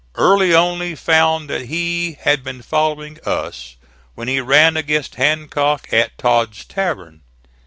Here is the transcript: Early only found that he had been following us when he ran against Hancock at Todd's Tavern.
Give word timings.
Early 0.15 0.51
only 0.55 0.95
found 0.95 1.47
that 1.51 1.67
he 1.67 2.13
had 2.21 2.43
been 2.43 2.63
following 2.63 3.19
us 3.23 3.75
when 4.15 4.27
he 4.27 4.41
ran 4.41 4.75
against 4.75 5.13
Hancock 5.13 5.93
at 5.93 6.17
Todd's 6.17 6.65
Tavern. 6.65 7.21